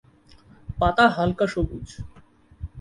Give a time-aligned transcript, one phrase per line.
[0.79, 1.87] পাতা হালকা সবুজ।